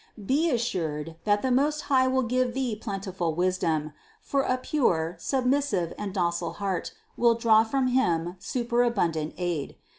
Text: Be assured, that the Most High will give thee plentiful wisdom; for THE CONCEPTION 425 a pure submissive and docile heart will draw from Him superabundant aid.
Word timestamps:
Be 0.25 0.49
assured, 0.49 1.17
that 1.25 1.43
the 1.43 1.51
Most 1.51 1.81
High 1.81 2.07
will 2.07 2.23
give 2.23 2.55
thee 2.55 2.75
plentiful 2.75 3.35
wisdom; 3.35 3.93
for 4.19 4.41
THE 4.41 4.47
CONCEPTION 4.47 4.79
425 4.79 4.81
a 4.81 4.81
pure 5.13 5.17
submissive 5.19 5.93
and 5.95 6.11
docile 6.11 6.53
heart 6.53 6.93
will 7.15 7.35
draw 7.35 7.63
from 7.63 7.85
Him 7.89 8.35
superabundant 8.39 9.35
aid. 9.37 9.75